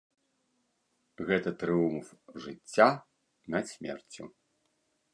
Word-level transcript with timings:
Гэта 1.27 1.49
трыумф 1.63 2.07
жыцця 2.47 2.91
над 3.57 3.65
смерцю. 3.77 4.23